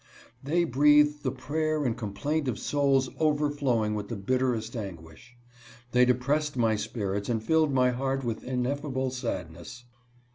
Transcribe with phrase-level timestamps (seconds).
[0.41, 5.37] They breathed the prayer and complaint of souls over flowing with the bitterest anguish.
[5.91, 9.83] They depressed my spirits and filled my heart with ineffable sadness."